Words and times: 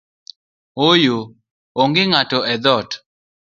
Ooyo, 0.87 1.17
onge 1.81 2.03
ng’ato 2.09 2.39
edhoot 2.53 2.91